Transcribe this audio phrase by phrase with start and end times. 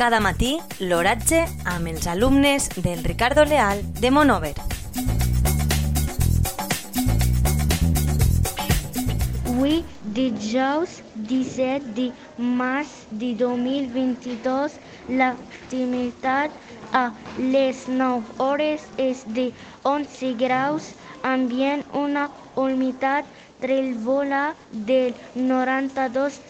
[0.00, 1.38] Cada matí, l'oratge
[1.68, 4.54] amb els alumnes del Ricardo Leal de Monover.
[9.50, 9.74] Avui,
[10.18, 10.94] dijous
[11.28, 12.06] 17 de
[12.38, 14.78] març de 2022,
[15.20, 17.02] l'activitat a
[17.36, 19.50] les 9 hores és de
[19.90, 20.94] 11 graus,
[21.34, 23.28] ambient una humitat
[23.60, 26.40] relvola del 92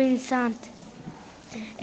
[0.00, 0.75] pensant.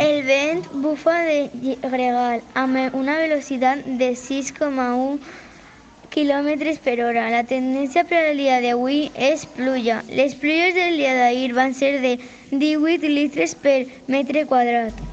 [0.05, 5.19] El vent bufa de gregal amb una velocitat de 6,1
[6.13, 7.29] km per hora.
[7.33, 8.99] La tendència per al dia d'avui
[9.31, 10.01] és pluja.
[10.09, 12.17] Les pluges del dia d'ahir van ser de
[12.51, 15.12] 18 litres per metre quadrat.